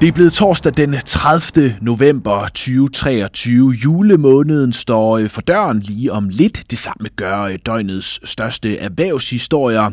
Det 0.00 0.08
er 0.08 0.12
blevet 0.12 0.32
torsdag 0.32 0.72
den 0.76 0.94
30. 1.04 1.76
november 1.80 2.48
2023. 2.48 3.70
Julemåneden 3.70 4.72
står 4.72 5.18
øh, 5.18 5.28
for 5.28 5.40
døren 5.40 5.78
lige 5.78 6.12
om 6.12 6.28
lidt. 6.28 6.62
Det 6.70 6.78
samme 6.78 7.08
gør 7.16 7.42
øh, 7.42 7.58
døgnets 7.66 8.30
største 8.30 8.78
erhvervshistorier. 8.78 9.90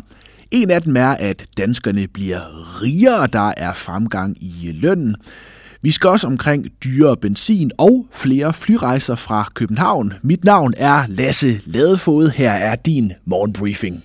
En 0.52 0.72
af 0.72 0.82
dem 0.82 0.98
er, 0.98 1.10
at 1.10 1.46
danskerne 1.58 2.08
bliver 2.08 2.42
rigere. 2.82 3.28
Der 3.28 3.54
er 3.58 3.74
fremgang 3.74 4.44
i 4.44 4.68
øh, 4.68 4.76
lønnen. 4.76 5.16
Vi 5.82 5.92
skal 5.92 6.10
også 6.10 6.28
omkring 6.28 6.66
dyre 6.84 7.18
benzin 7.18 7.72
og 7.78 8.06
flere 8.12 8.54
flyrejser 8.54 9.16
fra 9.16 9.48
København. 9.54 10.14
Mit 10.24 10.44
navn 10.44 10.74
er 10.78 11.04
Lasse 11.08 11.62
Ladefod. 11.66 12.30
Her 12.30 12.52
er 12.52 12.76
din 12.76 13.12
morgenbriefing. 13.26 14.04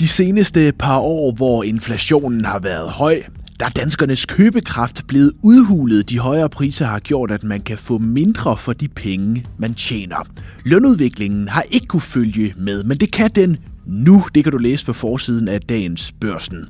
De 0.00 0.08
seneste 0.08 0.72
par 0.78 0.98
år, 0.98 1.32
hvor 1.32 1.64
inflationen 1.64 2.44
har 2.44 2.58
været 2.58 2.90
høj, 2.90 3.22
der 3.60 3.66
er 3.66 3.70
danskernes 3.70 4.26
købekraft 4.26 5.06
blevet 5.08 5.32
udhulet. 5.42 6.10
De 6.10 6.18
højere 6.18 6.48
priser 6.48 6.86
har 6.86 6.98
gjort, 6.98 7.30
at 7.30 7.44
man 7.44 7.60
kan 7.60 7.78
få 7.78 7.98
mindre 7.98 8.56
for 8.56 8.72
de 8.72 8.88
penge, 8.88 9.44
man 9.58 9.74
tjener. 9.74 10.26
Lønudviklingen 10.64 11.48
har 11.48 11.64
ikke 11.70 11.86
kunne 11.86 12.00
følge 12.00 12.54
med, 12.56 12.84
men 12.84 12.98
det 12.98 13.12
kan 13.12 13.30
den 13.34 13.56
nu. 13.86 14.24
Det 14.34 14.44
kan 14.44 14.52
du 14.52 14.58
læse 14.58 14.86
på 14.86 14.92
forsiden 14.92 15.48
af 15.48 15.60
dagens 15.60 16.12
børsen. 16.20 16.66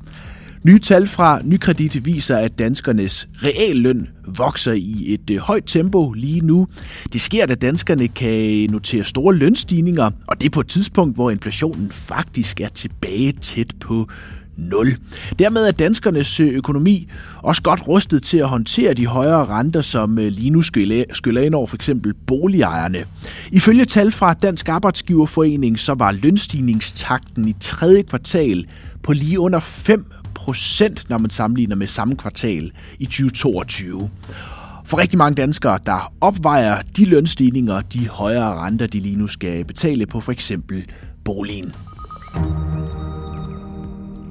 Nye 0.64 0.78
tal 0.78 1.06
fra 1.06 1.40
Nykredit 1.44 2.06
viser, 2.06 2.36
at 2.36 2.58
danskernes 2.58 3.28
realløn 3.42 4.08
vokser 4.36 4.72
i 4.72 5.04
et 5.14 5.30
øh, 5.30 5.38
højt 5.38 5.64
tempo 5.66 6.12
lige 6.12 6.40
nu. 6.40 6.66
Det 7.12 7.20
sker, 7.20 7.46
at 7.48 7.62
danskerne 7.62 8.08
kan 8.08 8.70
notere 8.70 9.04
store 9.04 9.34
lønstigninger, 9.34 10.10
og 10.26 10.40
det 10.40 10.46
er 10.46 10.50
på 10.50 10.60
et 10.60 10.68
tidspunkt, 10.68 11.14
hvor 11.14 11.30
inflationen 11.30 11.90
faktisk 11.90 12.60
er 12.60 12.68
tilbage 12.68 13.32
tæt 13.32 13.74
på 13.80 14.08
0. 14.56 14.96
Dermed 15.38 15.66
er 15.66 15.72
danskernes 15.72 16.40
øh, 16.40 16.48
økonomi 16.48 17.08
også 17.36 17.62
godt 17.62 17.88
rustet 17.88 18.22
til 18.22 18.38
at 18.38 18.48
håndtere 18.48 18.94
de 18.94 19.06
højere 19.06 19.46
renter, 19.46 19.80
som 19.80 20.18
øh, 20.18 20.26
lige 20.26 20.50
nu 20.50 20.62
skyller 20.62 21.40
ind 21.40 21.54
over 21.54 21.66
for 21.66 21.76
eksempel 21.76 22.14
boligejerne. 22.26 23.04
Ifølge 23.52 23.84
tal 23.84 24.12
fra 24.12 24.34
Dansk 24.34 24.68
Arbejdsgiverforening, 24.68 25.78
så 25.78 25.94
var 25.94 26.12
lønstigningstakten 26.12 27.48
i 27.48 27.54
tredje 27.60 28.02
kvartal 28.02 28.66
på 29.02 29.12
lige 29.12 29.40
under 29.40 29.60
5 29.60 30.04
procent, 30.44 31.10
når 31.10 31.18
man 31.18 31.30
sammenligner 31.30 31.76
med 31.76 31.86
samme 31.86 32.16
kvartal 32.16 32.72
i 32.98 33.04
2022. 33.04 34.10
For 34.84 34.98
rigtig 34.98 35.18
mange 35.18 35.34
danskere, 35.34 35.78
der 35.86 36.12
opvejer 36.20 36.82
de 36.96 37.04
lønstigninger, 37.04 37.80
de 37.80 38.08
højere 38.08 38.54
renter, 38.54 38.86
de 38.86 39.00
lige 39.00 39.16
nu 39.16 39.26
skal 39.26 39.64
betale 39.64 40.06
på 40.06 40.20
for 40.20 40.32
eksempel 40.32 40.86
boligen. 41.24 41.72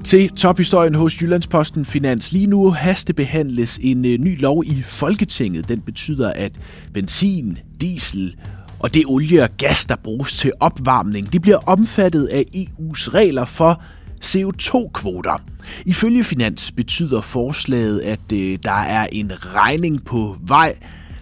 Til 0.04 0.30
tophistorien 0.30 0.94
hos 0.94 1.22
Jyllandsposten 1.22 1.84
Finans. 1.84 2.32
Lige 2.32 2.46
nu 2.46 2.70
hastebehandles 2.70 3.78
en 3.82 4.04
øh, 4.04 4.18
ny 4.18 4.40
lov 4.40 4.64
i 4.66 4.82
Folketinget. 4.82 5.68
Den 5.68 5.80
betyder, 5.80 6.32
at 6.36 6.60
benzin, 6.94 7.58
diesel 7.80 8.36
og 8.78 8.94
det 8.94 9.02
olie 9.06 9.42
og 9.42 9.48
gas, 9.58 9.86
der 9.86 9.96
bruges 9.96 10.34
til 10.34 10.52
opvarmning, 10.60 11.32
det 11.32 11.42
bliver 11.42 11.68
omfattet 11.68 12.26
af 12.26 12.44
EU's 12.56 13.14
regler 13.14 13.44
for 13.44 13.82
CO2-kvoter. 14.24 15.42
Ifølge 15.86 16.24
Finans 16.24 16.72
betyder 16.72 17.20
forslaget, 17.20 18.00
at 18.00 18.32
øh, 18.32 18.58
der 18.64 18.80
er 18.80 19.08
en 19.12 19.32
regning 19.56 20.04
på 20.04 20.36
vej 20.46 20.74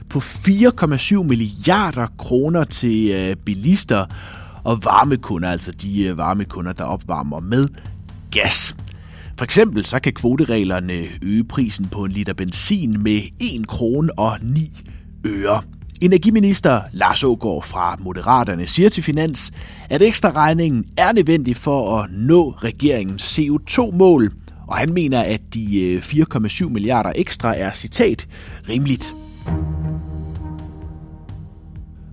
på 0.08 0.18
4,7 0.18 1.22
milliarder 1.22 2.06
kroner 2.18 2.64
til 2.64 3.10
øh, 3.10 3.36
bilister 3.36 4.06
og 4.64 4.84
varmekunder, 4.84 5.50
altså 5.50 5.72
de 5.72 6.02
øh, 6.02 6.18
varmekunder, 6.18 6.72
der 6.72 6.84
opvarmer 6.84 7.40
med 7.40 7.68
gas. 8.30 8.76
For 9.38 9.44
eksempel 9.44 9.84
så 9.84 9.98
kan 9.98 10.12
kvotereglerne 10.12 11.06
øge 11.22 11.44
prisen 11.44 11.88
på 11.88 12.04
en 12.04 12.12
liter 12.12 12.34
benzin 12.34 12.94
med 13.02 13.20
1 13.40 13.68
krone 13.68 14.18
og 14.18 14.38
9 14.42 14.80
øre. 15.26 15.62
Energiminister 16.00 16.80
Lars 16.92 17.24
Ågaard 17.24 17.64
fra 17.64 17.96
Moderaterne 18.00 18.66
siger 18.66 18.88
til 18.88 19.02
Finans, 19.02 19.52
at 19.90 20.02
ekstra 20.02 20.32
regningen 20.32 20.84
er 20.96 21.12
nødvendig 21.12 21.56
for 21.56 21.98
at 21.98 22.10
nå 22.12 22.50
regeringens 22.50 23.38
CO2-mål, 23.38 24.32
og 24.66 24.76
han 24.76 24.92
mener, 24.92 25.20
at 25.20 25.40
de 25.54 25.80
øh, 25.80 26.02
4,7 26.02 26.68
milliarder 26.68 27.12
ekstra 27.16 27.56
er, 27.56 27.72
citat, 27.72 28.28
rimeligt. 28.68 29.14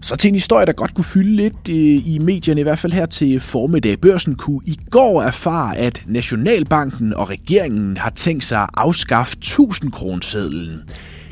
Så 0.01 0.15
til 0.15 0.27
en 0.27 0.35
historie, 0.35 0.65
der 0.65 0.73
godt 0.73 0.93
kunne 0.93 1.05
fylde 1.05 1.35
lidt 1.35 1.69
øh, 1.69 2.07
i 2.07 2.19
medierne, 2.21 2.61
i 2.61 2.63
hvert 2.63 2.79
fald 2.79 2.93
her 2.93 3.05
til 3.05 3.39
formiddag. 3.39 3.99
Børsen 3.99 4.35
kunne 4.35 4.61
i 4.65 4.79
går 4.89 5.21
erfare, 5.21 5.77
at 5.77 6.03
Nationalbanken 6.07 7.13
og 7.13 7.29
regeringen 7.29 7.97
har 7.97 8.09
tænkt 8.09 8.43
sig 8.43 8.61
at 8.61 8.69
afskaffe 8.73 9.35
1000 9.37 9.91
kronesedlen. 9.91 10.81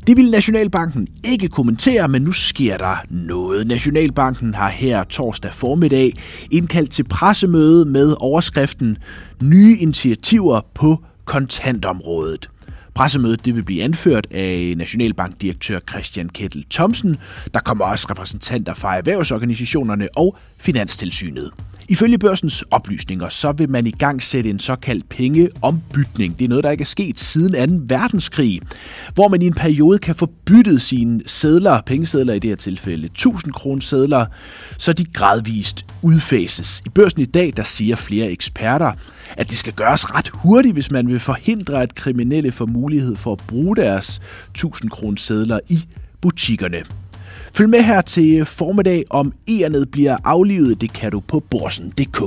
Det 0.07 0.17
ville 0.17 0.31
Nationalbanken 0.31 1.07
ikke 1.25 1.47
kommentere, 1.47 2.07
men 2.07 2.21
nu 2.21 2.31
sker 2.31 2.77
der 2.77 2.95
noget. 3.09 3.67
Nationalbanken 3.67 4.55
har 4.55 4.69
her 4.69 5.03
torsdag 5.03 5.53
formiddag 5.53 6.13
indkaldt 6.51 6.91
til 6.91 7.03
pressemøde 7.03 7.85
med 7.85 8.15
overskriften 8.19 8.97
Nye 9.41 9.77
initiativer 9.79 10.61
på 10.73 11.03
kontantområdet. 11.25 12.49
Pressemødet 12.95 13.45
det 13.45 13.55
vil 13.55 13.63
blive 13.63 13.83
anført 13.83 14.27
af 14.31 14.73
Nationalbankdirektør 14.77 15.79
Christian 15.89 16.29
Kettel 16.29 16.65
Thomsen. 16.71 17.17
Der 17.53 17.59
kommer 17.59 17.85
også 17.85 18.07
repræsentanter 18.11 18.73
fra 18.73 18.97
erhvervsorganisationerne 18.97 20.07
og 20.15 20.37
Finanstilsynet. 20.57 21.51
Ifølge 21.89 22.17
børsens 22.17 22.63
oplysninger, 22.71 23.29
så 23.29 23.51
vil 23.51 23.69
man 23.69 23.87
i 23.87 23.91
gang 23.91 24.23
sætte 24.23 24.49
en 24.49 24.59
såkaldt 24.59 25.09
pengeombytning. 25.09 26.39
Det 26.39 26.45
er 26.45 26.49
noget, 26.49 26.63
der 26.63 26.71
ikke 26.71 26.81
er 26.81 26.85
sket 26.85 27.19
siden 27.19 27.79
2. 27.79 27.95
verdenskrig, 27.95 28.59
hvor 29.13 29.27
man 29.27 29.41
i 29.41 29.47
en 29.47 29.53
periode 29.53 29.99
kan 29.99 30.15
få 30.15 30.25
byttet 30.45 30.81
sine 30.81 31.21
sædler, 31.25 31.81
pengesedler 31.81 32.33
i 32.33 32.39
det 32.39 32.49
her 32.49 32.55
tilfælde, 32.55 33.05
1000 33.05 33.53
kroner 33.53 34.25
så 34.77 34.93
de 34.93 35.05
gradvist 35.05 35.85
udfases. 36.01 36.81
I 36.85 36.89
børsen 36.89 37.21
i 37.21 37.25
dag, 37.25 37.53
der 37.57 37.63
siger 37.63 37.95
flere 37.95 38.31
eksperter, 38.31 38.91
at 39.37 39.49
det 39.49 39.57
skal 39.57 39.73
gøres 39.73 40.15
ret 40.15 40.29
hurtigt, 40.33 40.73
hvis 40.73 40.91
man 40.91 41.07
vil 41.07 41.19
forhindre, 41.19 41.81
at 41.81 41.95
kriminelle 41.95 42.51
får 42.51 42.65
mulighed 42.65 43.15
for 43.15 43.31
at 43.31 43.41
bruge 43.47 43.75
deres 43.75 44.21
1000 44.51 44.89
kroner 44.89 45.59
i 45.69 45.85
butikkerne. 46.21 47.02
Følg 47.55 47.69
med 47.69 47.83
her 47.83 48.01
til 48.01 48.45
formiddag, 48.45 49.03
om 49.09 49.33
Egernet 49.47 49.91
bliver 49.91 50.17
aflivet. 50.23 50.81
Det 50.81 50.93
kan 50.93 51.11
du 51.11 51.19
på 51.19 51.39
borsen.dk. 51.39 52.17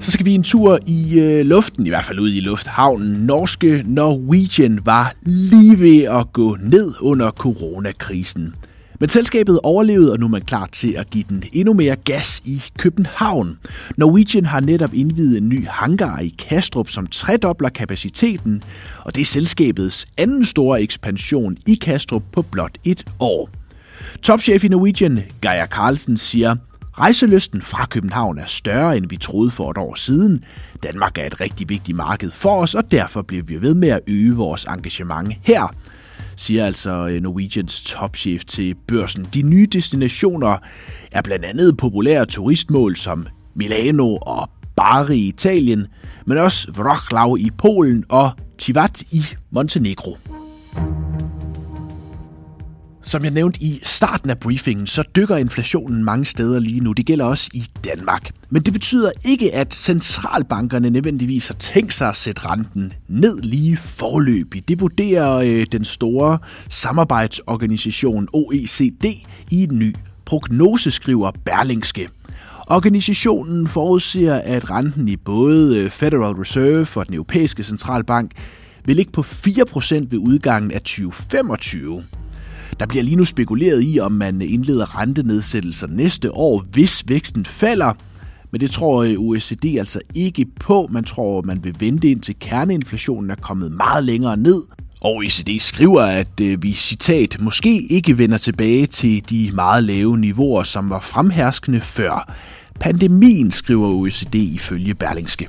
Så 0.00 0.10
skal 0.10 0.26
vi 0.26 0.34
en 0.34 0.42
tur 0.42 0.78
i 0.86 1.20
øh, 1.20 1.46
luften, 1.46 1.86
i 1.86 1.88
hvert 1.88 2.04
fald 2.04 2.18
ud 2.18 2.32
i 2.32 2.40
lufthavnen. 2.40 3.12
Norske 3.26 3.82
Norwegian 3.86 4.78
var 4.84 5.14
lige 5.22 5.80
ved 5.80 6.02
at 6.02 6.32
gå 6.32 6.56
ned 6.60 6.94
under 7.00 7.30
coronakrisen. 7.30 8.54
Men 9.00 9.08
selskabet 9.08 9.60
overlevede, 9.62 10.12
og 10.12 10.18
nu 10.18 10.26
er 10.26 10.30
man 10.30 10.40
klar 10.40 10.68
til 10.72 10.92
at 10.92 11.10
give 11.10 11.24
den 11.28 11.44
endnu 11.52 11.72
mere 11.72 11.96
gas 11.96 12.42
i 12.44 12.62
København. 12.78 13.58
Norwegian 13.96 14.44
har 14.44 14.60
netop 14.60 14.94
indvidet 14.94 15.38
en 15.38 15.48
ny 15.48 15.66
hangar 15.66 16.18
i 16.18 16.34
Kastrup, 16.38 16.88
som 16.88 17.06
tredobler 17.06 17.68
kapaciteten, 17.68 18.62
og 19.04 19.14
det 19.14 19.20
er 19.20 19.26
selskabets 19.26 20.06
anden 20.16 20.44
store 20.44 20.82
ekspansion 20.82 21.56
i 21.66 21.74
Kastrup 21.74 22.22
på 22.32 22.42
blot 22.42 22.78
et 22.84 23.04
år. 23.20 23.50
Topchef 24.22 24.64
i 24.64 24.68
Norwegian, 24.68 25.22
Geir 25.42 25.66
Carlsen, 25.66 26.16
siger, 26.16 26.56
Rejseløsten 26.98 27.62
fra 27.62 27.86
København 27.86 28.38
er 28.38 28.46
større, 28.46 28.96
end 28.96 29.08
vi 29.08 29.16
troede 29.16 29.50
for 29.50 29.70
et 29.70 29.78
år 29.78 29.94
siden. 29.94 30.44
Danmark 30.82 31.18
er 31.18 31.24
et 31.24 31.40
rigtig 31.40 31.68
vigtigt 31.68 31.96
marked 31.96 32.30
for 32.30 32.62
os, 32.62 32.74
og 32.74 32.90
derfor 32.90 33.22
bliver 33.22 33.42
vi 33.42 33.62
ved 33.62 33.74
med 33.74 33.88
at 33.88 34.00
øge 34.06 34.34
vores 34.34 34.64
engagement 34.64 35.34
her 35.42 35.74
siger 36.36 36.66
altså 36.66 36.90
øh, 36.90 37.20
Norwegians 37.20 37.82
topchef 37.82 38.44
til 38.44 38.74
børsen. 38.88 39.26
De 39.34 39.42
nye 39.42 39.66
destinationer 39.72 40.58
er 41.12 41.22
blandt 41.22 41.44
andet 41.44 41.76
populære 41.76 42.26
turistmål 42.26 42.96
som 42.96 43.26
Milano 43.54 44.16
og 44.16 44.50
Bari 44.76 45.16
i 45.16 45.28
Italien, 45.28 45.86
men 46.26 46.38
også 46.38 46.72
Wroclaw 46.78 47.36
i 47.36 47.50
Polen 47.58 48.04
og 48.08 48.30
Tivat 48.58 49.02
i 49.02 49.22
Montenegro. 49.50 50.35
Som 53.06 53.24
jeg 53.24 53.32
nævnte 53.32 53.62
i 53.62 53.80
starten 53.82 54.30
af 54.30 54.38
briefingen, 54.38 54.86
så 54.86 55.02
dykker 55.16 55.36
inflationen 55.36 56.04
mange 56.04 56.24
steder 56.24 56.58
lige 56.58 56.80
nu. 56.80 56.92
Det 56.92 57.06
gælder 57.06 57.24
også 57.24 57.50
i 57.54 57.64
Danmark. 57.84 58.30
Men 58.50 58.62
det 58.62 58.72
betyder 58.72 59.10
ikke, 59.24 59.54
at 59.54 59.74
centralbankerne 59.74 60.90
nødvendigvis 60.90 61.48
har 61.48 61.54
tænkt 61.54 61.94
sig 61.94 62.08
at 62.08 62.16
sætte 62.16 62.50
renten 62.50 62.92
ned 63.08 63.42
lige 63.42 63.76
forløbig. 63.76 64.68
Det 64.68 64.80
vurderer 64.80 65.36
øh, 65.36 65.66
den 65.72 65.84
store 65.84 66.38
samarbejdsorganisation 66.70 68.28
OECD 68.32 69.04
i 69.50 69.62
en 69.62 69.78
ny 69.78 69.96
prognose, 70.24 70.90
skriver 70.90 71.30
Berlingske. 71.44 72.08
Organisationen 72.66 73.66
forudser, 73.66 74.34
at 74.34 74.70
renten 74.70 75.08
i 75.08 75.16
både 75.16 75.78
øh, 75.78 75.90
Federal 75.90 76.34
Reserve 76.34 77.00
og 77.00 77.06
den 77.06 77.14
europæiske 77.14 77.62
centralbank 77.62 78.30
vil 78.84 78.96
ligge 78.96 79.12
på 79.12 79.20
4% 79.20 79.94
ved 79.94 80.18
udgangen 80.18 80.70
af 80.70 80.80
2025. 80.80 82.04
Der 82.80 82.86
bliver 82.86 83.02
lige 83.02 83.16
nu 83.16 83.24
spekuleret 83.24 83.84
i, 83.84 84.00
om 84.00 84.12
man 84.12 84.42
indleder 84.42 85.00
rentenedsættelser 85.00 85.86
næste 85.86 86.32
år, 86.32 86.64
hvis 86.72 87.04
væksten 87.08 87.44
falder, 87.44 87.92
Men 88.50 88.60
det 88.60 88.70
tror 88.70 89.02
øh, 89.02 89.14
OECD 89.18 89.64
altså 89.78 90.00
ikke 90.14 90.46
på. 90.60 90.88
Man 90.92 91.04
tror, 91.04 91.42
man 91.42 91.64
vil 91.64 91.76
vente 91.78 92.10
ind 92.10 92.20
til 92.20 92.36
kerneinflationen 92.40 93.30
er 93.30 93.34
kommet 93.34 93.72
meget 93.72 94.04
længere 94.04 94.36
ned. 94.36 94.62
Og 95.00 95.14
OECD 95.14 95.58
skriver, 95.58 96.02
at 96.02 96.40
øh, 96.40 96.62
vi, 96.62 96.72
citat, 96.72 97.40
måske 97.40 97.82
ikke 97.90 98.18
vender 98.18 98.36
tilbage 98.36 98.86
til 98.86 99.30
de 99.30 99.50
meget 99.54 99.84
lave 99.84 100.18
niveauer, 100.18 100.62
som 100.62 100.90
var 100.90 101.00
fremherskende 101.00 101.80
før 101.80 102.34
pandemien, 102.80 103.50
skriver 103.50 103.88
OECD 103.88 104.34
ifølge 104.34 104.94
Berlingske. 104.94 105.48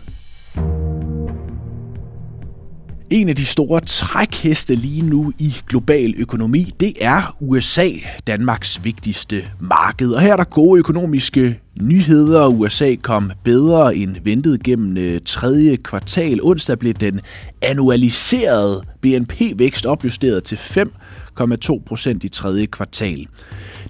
En 3.10 3.30
af 3.30 3.36
de 3.36 3.46
store 3.46 3.80
trækheste 3.80 4.76
lige 4.76 5.02
nu 5.02 5.34
i 5.40 5.54
global 5.68 6.14
økonomi, 6.18 6.72
det 6.80 6.94
er 7.02 7.36
USA, 7.40 7.88
Danmarks 8.28 8.84
vigtigste 8.84 9.46
marked. 9.60 10.12
Og 10.12 10.22
her 10.22 10.32
er 10.32 10.38
der 10.38 10.44
gode 10.44 10.80
økonomiske 10.80 11.60
nyheder. 11.82 12.48
USA 12.48 12.96
kom 12.96 13.32
bedre 13.44 13.96
end 13.96 14.16
ventet 14.24 14.64
gennem 14.64 14.98
øh, 14.98 15.22
tredje 15.26 15.76
kvartal. 15.76 16.40
Onsdag 16.44 16.80
blev 16.80 16.94
den 16.94 17.22
annualiserede 17.62 18.84
BNP-vækst 19.02 19.86
opjusteret 19.86 20.44
til 20.44 20.58
5 20.58 20.94
5,2 21.42 21.84
procent 21.86 22.24
i 22.24 22.30
tredje 22.30 22.66
kvartal. 22.66 23.28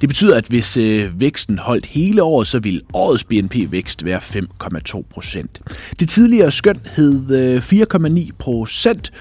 Det 0.01 0.09
betyder, 0.09 0.37
at 0.37 0.47
hvis 0.47 0.77
øh, 0.77 1.19
væksten 1.19 1.57
holdt 1.57 1.85
hele 1.85 2.23
året, 2.23 2.47
så 2.47 2.59
ville 2.59 2.81
årets 2.93 3.23
BNP-vækst 3.23 4.05
være 4.05 4.19
5,2 4.19 5.03
procent. 5.09 5.59
Det 5.99 6.09
tidligere 6.09 6.51
skøn 6.51 6.79
hed 6.95 7.31
øh, 7.31 7.57
4,9 7.57 8.31
procent, 8.39 9.11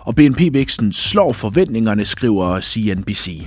og 0.00 0.14
BNP-væksten 0.14 0.92
slår 0.92 1.32
forventningerne, 1.32 2.04
skriver 2.04 2.60
CNBC. 2.60 3.46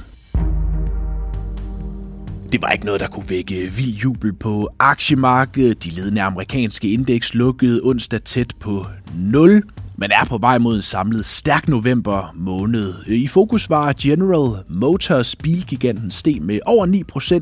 Det 2.52 2.62
var 2.62 2.70
ikke 2.70 2.86
noget, 2.86 3.02
der 3.02 3.08
kunne 3.08 3.30
vække 3.30 3.66
øh, 3.66 3.78
vild 3.78 3.96
jubel 3.96 4.34
på 4.34 4.70
aktiemarkedet. 4.80 5.84
De 5.84 5.90
ledende 5.90 6.22
amerikanske 6.22 6.92
indeks 6.92 7.34
lukkede 7.34 7.82
onsdag 7.84 8.24
tæt 8.24 8.54
på 8.60 8.86
0. 9.16 9.64
Man 10.02 10.12
er 10.12 10.26
på 10.26 10.38
vej 10.38 10.58
mod 10.58 10.76
en 10.76 10.82
samlet 10.82 11.26
stærk 11.26 11.68
november 11.68 12.34
måned. 12.36 12.94
I 13.08 13.28
fokus 13.28 13.70
var 13.70 13.94
General 14.02 14.64
Motors 14.70 15.36
bilgiganten 15.36 16.12
steg 16.12 16.42
med 16.42 16.60
over 16.66 16.88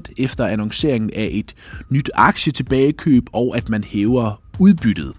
9% 0.08 0.24
efter 0.24 0.46
annonceringen 0.46 1.12
af 1.16 1.30
et 1.32 1.54
nyt 1.90 2.10
aktietilbagekøb 2.14 3.24
og 3.34 3.58
at 3.58 3.70
man 3.70 3.84
hæver 3.84 4.42
udbyttet. 4.60 5.14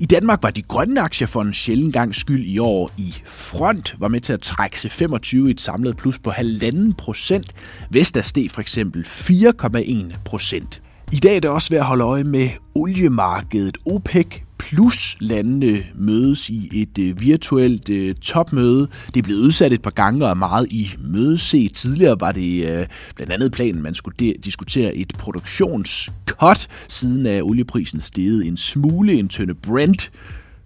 I 0.00 0.06
Danmark 0.06 0.42
var 0.42 0.50
de 0.50 0.62
grønne 0.62 1.00
aktier 1.00 1.28
for 1.28 1.42
en 1.42 1.54
sjælden 1.54 1.92
gang 1.92 2.14
skyld 2.14 2.44
i 2.46 2.58
år 2.58 2.90
i 2.98 3.14
front, 3.26 3.96
var 3.98 4.08
med 4.08 4.20
til 4.20 4.32
at 4.32 4.40
trække 4.40 4.80
sig 4.80 4.90
25 4.90 5.48
i 5.48 5.50
et 5.50 5.60
samlet 5.60 5.96
plus 5.96 6.18
på 6.18 6.30
halvanden 6.30 6.94
procent. 6.94 7.54
Vestas 7.90 8.26
steg 8.26 8.50
for 8.50 8.60
eksempel 8.60 9.04
4,1 9.06 10.18
procent. 10.24 10.82
I 11.12 11.16
dag 11.16 11.36
er 11.36 11.40
det 11.40 11.50
også 11.50 11.70
ved 11.70 11.78
at 11.78 11.84
holde 11.84 12.04
øje 12.04 12.24
med 12.24 12.48
oliemarkedet. 12.74 13.78
OPEC 13.86 14.40
plus 14.70 15.16
landene 15.20 15.84
mødes 15.94 16.50
i 16.50 16.70
et 16.72 16.98
øh, 16.98 17.20
virtuelt 17.20 17.88
øh, 17.88 18.14
topmøde. 18.14 18.88
Det 19.06 19.16
er 19.16 19.22
blevet 19.22 19.40
udsat 19.40 19.72
et 19.72 19.82
par 19.82 19.90
gange 19.90 20.24
og 20.24 20.30
er 20.30 20.34
meget 20.34 20.72
i 20.72 20.90
mødese. 20.98 21.68
Tidligere 21.68 22.20
var 22.20 22.32
det 22.32 22.64
øh, 22.64 22.86
blandt 23.16 23.32
andet 23.32 23.52
planen, 23.52 23.82
man 23.82 23.94
skulle 23.94 24.34
diskutere 24.44 24.94
et 24.94 25.12
produktionscut, 25.18 26.68
siden 26.88 27.26
af 27.26 27.42
olieprisen 27.42 28.00
steget 28.00 28.46
en 28.46 28.56
smule. 28.56 29.12
En 29.12 29.28
tønde 29.28 29.54
Brent 29.54 30.10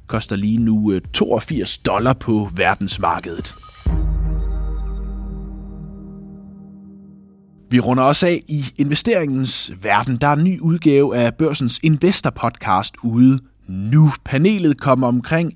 koster 0.06 0.36
lige 0.36 0.58
nu 0.58 1.00
82 1.12 1.78
dollar 1.78 2.12
på 2.12 2.48
verdensmarkedet. 2.56 3.54
Vi 7.70 7.80
runder 7.80 8.04
også 8.04 8.26
af 8.26 8.42
i 8.48 8.64
investeringens 8.76 9.72
verden. 9.82 10.16
Der 10.16 10.26
er 10.26 10.36
en 10.36 10.44
ny 10.44 10.60
udgave 10.60 11.16
af 11.16 11.34
Børsens 11.34 11.80
Investor 11.82 12.30
Podcast 12.30 12.94
ude 13.02 13.40
nu. 13.68 14.10
Panelet 14.24 14.80
kommer 14.80 15.06
omkring 15.06 15.52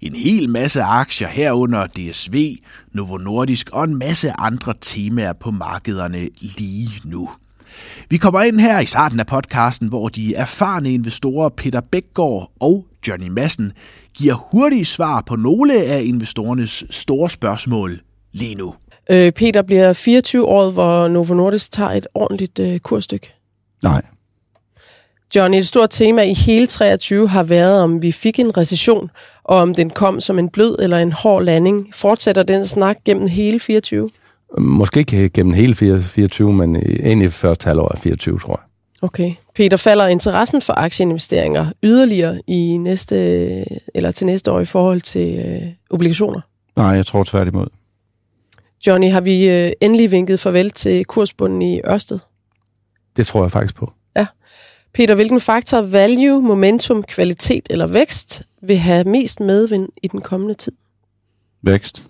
en 0.00 0.14
hel 0.14 0.50
masse 0.50 0.82
aktier 0.82 1.28
herunder 1.28 1.86
DSV, 1.86 2.56
Novo 2.92 3.16
Nordisk 3.16 3.70
og 3.72 3.84
en 3.84 3.98
masse 3.98 4.32
andre 4.38 4.74
temaer 4.80 5.32
på 5.32 5.50
markederne 5.50 6.28
lige 6.40 6.90
nu. 7.04 7.30
Vi 8.10 8.16
kommer 8.16 8.42
ind 8.42 8.60
her 8.60 8.80
i 8.80 8.86
starten 8.86 9.20
af 9.20 9.26
podcasten, 9.26 9.88
hvor 9.88 10.08
de 10.08 10.34
erfarne 10.34 10.92
investorer 10.92 11.48
Peter 11.48 11.80
Bækgaard 11.80 12.50
og 12.60 12.86
Johnny 13.08 13.28
Madsen 13.28 13.72
giver 14.14 14.34
hurtige 14.34 14.84
svar 14.84 15.22
på 15.26 15.36
nogle 15.36 15.82
af 15.84 16.02
investorernes 16.04 16.84
store 16.90 17.30
spørgsmål 17.30 18.00
lige 18.32 18.54
nu. 18.54 18.74
Øh, 19.10 19.32
Peter 19.32 19.62
bliver 19.62 19.92
24 19.92 20.46
år, 20.46 20.70
hvor 20.70 21.08
Novo 21.08 21.34
Nordisk 21.34 21.72
tager 21.72 21.90
et 21.90 22.06
ordentligt 22.14 22.58
øh, 22.58 22.78
kurstykke. 22.78 23.34
Nej. 23.82 24.02
Johnny, 25.36 25.56
et 25.56 25.66
stort 25.66 25.90
tema 25.90 26.22
i 26.22 26.34
hele 26.34 26.66
23 26.66 27.28
har 27.28 27.42
været, 27.42 27.82
om 27.82 28.02
vi 28.02 28.12
fik 28.12 28.38
en 28.38 28.56
recession, 28.56 29.10
og 29.44 29.56
om 29.56 29.74
den 29.74 29.90
kom 29.90 30.20
som 30.20 30.38
en 30.38 30.48
blød 30.48 30.76
eller 30.78 30.98
en 30.98 31.12
hård 31.12 31.44
landing. 31.44 31.90
Fortsætter 31.94 32.42
den 32.42 32.66
snak 32.66 32.96
gennem 33.04 33.28
hele 33.28 33.60
24? 33.60 34.10
Måske 34.58 35.00
ikke 35.00 35.28
gennem 35.28 35.52
hele 35.52 35.74
24, 35.74 36.52
men 36.52 36.82
ind 37.02 37.22
i 37.22 37.28
første 37.28 37.66
halvår 37.66 37.88
af 37.88 37.98
24, 37.98 38.38
tror 38.38 38.52
jeg. 38.52 38.64
Okay. 39.02 39.32
Peter, 39.54 39.76
falder 39.76 40.06
interessen 40.06 40.62
for 40.62 40.72
aktieinvesteringer 40.72 41.66
yderligere 41.82 42.40
i 42.46 42.76
næste, 42.76 43.16
eller 43.94 44.10
til 44.10 44.26
næste 44.26 44.52
år 44.52 44.60
i 44.60 44.64
forhold 44.64 45.00
til 45.00 45.38
øh, 45.38 45.62
obligationer? 45.90 46.40
Nej, 46.76 46.86
jeg 46.86 47.06
tror 47.06 47.24
tværtimod. 47.24 47.66
Johnny, 48.86 49.10
har 49.10 49.20
vi 49.20 49.48
øh, 49.48 49.72
endelig 49.80 50.10
vinket 50.10 50.40
farvel 50.40 50.70
til 50.70 51.04
kursbunden 51.04 51.62
i 51.62 51.80
Ørsted? 51.80 52.18
Det 53.16 53.26
tror 53.26 53.42
jeg 53.42 53.50
faktisk 53.50 53.76
på. 53.76 53.92
Peter, 54.94 55.14
hvilken 55.14 55.40
faktor, 55.40 55.80
value, 55.80 56.42
momentum, 56.42 57.02
kvalitet 57.02 57.66
eller 57.70 57.86
vækst, 57.86 58.42
vil 58.62 58.76
have 58.78 59.04
mest 59.04 59.40
medvind 59.40 59.88
i 60.02 60.08
den 60.08 60.20
kommende 60.20 60.54
tid? 60.54 60.72
Vækst. 61.62 62.02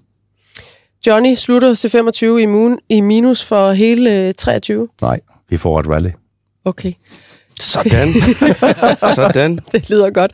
Johnny 1.06 1.34
slutter 1.34 1.74
C25 1.74 2.38
i, 2.42 2.46
moon, 2.46 2.78
i 2.88 3.00
minus 3.00 3.44
for 3.44 3.72
hele 3.72 4.14
øh, 4.28 4.34
23. 4.34 4.88
Nej, 5.02 5.20
vi 5.48 5.56
får 5.56 5.80
et 5.80 5.86
rally. 5.88 6.10
Okay, 6.64 6.92
Sådan. 7.60 8.08
Sådan. 9.14 9.60
det 9.72 9.90
lyder 9.90 10.10
godt. 10.10 10.32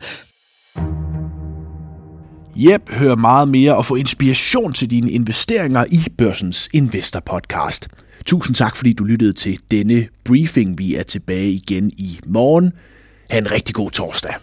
Jep, 2.55 2.89
hør 2.89 3.15
meget 3.15 3.47
mere 3.47 3.75
og 3.75 3.85
få 3.85 3.95
inspiration 3.95 4.73
til 4.73 4.91
dine 4.91 5.11
investeringer 5.11 5.85
i 5.91 5.99
Børsens 6.17 6.69
Investor 6.73 7.19
Podcast. 7.19 7.87
Tusind 8.27 8.55
tak, 8.55 8.75
fordi 8.75 8.93
du 8.93 9.03
lyttede 9.03 9.33
til 9.33 9.59
denne 9.71 10.07
briefing. 10.23 10.77
Vi 10.77 10.95
er 10.95 11.03
tilbage 11.03 11.51
igen 11.51 11.91
i 11.97 12.19
morgen. 12.25 12.73
Ha' 13.29 13.37
en 13.37 13.51
rigtig 13.51 13.75
god 13.75 13.91
torsdag. 13.91 14.33